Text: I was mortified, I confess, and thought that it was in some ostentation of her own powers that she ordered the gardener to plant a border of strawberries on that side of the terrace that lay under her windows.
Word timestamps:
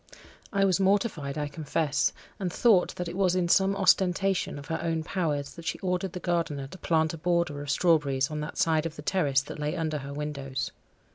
I 0.51 0.65
was 0.65 0.79
mortified, 0.79 1.37
I 1.37 1.47
confess, 1.47 2.11
and 2.39 2.51
thought 2.51 2.95
that 2.95 3.07
it 3.07 3.15
was 3.15 3.35
in 3.35 3.47
some 3.47 3.75
ostentation 3.75 4.57
of 4.57 4.65
her 4.65 4.81
own 4.81 5.03
powers 5.03 5.53
that 5.53 5.65
she 5.65 5.77
ordered 5.77 6.13
the 6.13 6.19
gardener 6.19 6.65
to 6.65 6.77
plant 6.79 7.13
a 7.13 7.19
border 7.19 7.61
of 7.61 7.69
strawberries 7.69 8.31
on 8.31 8.39
that 8.39 8.57
side 8.57 8.87
of 8.87 8.95
the 8.95 9.03
terrace 9.03 9.41
that 9.41 9.59
lay 9.59 9.75
under 9.75 9.99
her 9.99 10.11
windows. 10.11 10.71